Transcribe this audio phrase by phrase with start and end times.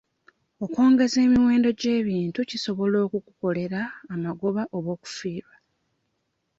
[0.63, 3.81] Okwongeza emiwendo gy'ebintu kisobola okukukolera
[4.13, 5.55] amagoba oba okufiirwa.